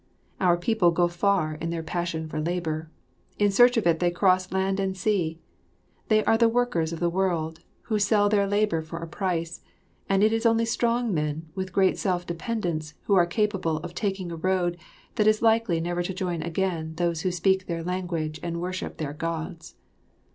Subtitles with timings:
[0.39, 2.89] Our people go far in their passion for labour;
[3.37, 5.37] in search of it they cross land and sea.
[6.07, 9.61] They are the workers of the world, who sell their labour for a price;
[10.09, 14.31] and it is only strong men with great self dependence who are capable of taking
[14.31, 14.75] a road
[15.17, 19.13] that is likely never to join again those who speak their language and worship their
[19.13, 19.75] Gods.